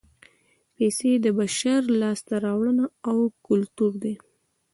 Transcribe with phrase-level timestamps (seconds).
[0.75, 4.15] پیسې د بشر لاسته راوړنه او کولتور دی